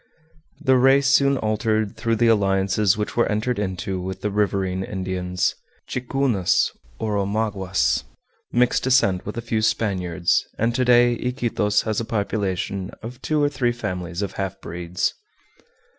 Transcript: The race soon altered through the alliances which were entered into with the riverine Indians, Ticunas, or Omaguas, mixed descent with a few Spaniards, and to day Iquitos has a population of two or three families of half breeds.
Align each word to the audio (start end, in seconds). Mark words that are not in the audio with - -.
The 0.59 0.77
race 0.77 1.05
soon 1.05 1.37
altered 1.37 1.95
through 1.95 2.15
the 2.15 2.25
alliances 2.27 2.97
which 2.97 3.15
were 3.15 3.27
entered 3.27 3.59
into 3.59 4.01
with 4.01 4.21
the 4.21 4.31
riverine 4.31 4.83
Indians, 4.83 5.53
Ticunas, 5.87 6.71
or 6.97 7.17
Omaguas, 7.19 8.03
mixed 8.51 8.81
descent 8.81 9.27
with 9.27 9.37
a 9.37 9.41
few 9.45 9.61
Spaniards, 9.61 10.43
and 10.57 10.73
to 10.73 10.83
day 10.83 11.13
Iquitos 11.21 11.83
has 11.83 11.99
a 11.99 12.05
population 12.05 12.89
of 13.03 13.21
two 13.21 13.43
or 13.43 13.49
three 13.49 13.71
families 13.71 14.23
of 14.23 14.31
half 14.31 14.59
breeds. 14.59 15.13